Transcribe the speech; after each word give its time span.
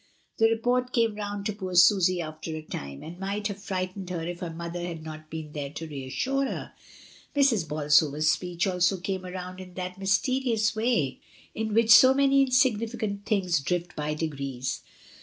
The 0.39 0.49
report 0.49 0.93
came 0.93 1.13
round 1.13 1.45
to 1.45 1.53
poor 1.53 1.75
Susy 1.75 2.21
after 2.21 2.49
a 2.55 2.63
time, 2.63 3.03
and 3.03 3.19
might 3.19 3.45
have 3.49 3.61
frightened 3.61 4.09
her 4.09 4.21
if 4.23 4.39
her 4.39 4.49
mother 4.49 4.81
had 4.83 5.03
not 5.03 5.29
been 5.29 5.51
there 5.51 5.69
to 5.73 5.87
reassiire 5.87 6.47
her. 6.49 6.73
Mrs. 7.35 7.67
Bolsover's 7.69 8.27
speech 8.27 8.65
also 8.65 8.97
came 8.97 9.23
round 9.25 9.59
in 9.59 9.75
that 9.75 9.99
mysterious 9.99 10.75
way 10.75 11.19
in 11.53 11.75
which 11.75 11.91
so 11.91 12.15
many 12.15 12.41
insignificant 12.41 13.27
things 13.27 13.59
drift 13.59 13.95
by 13.95 14.15
degrees. 14.15 14.81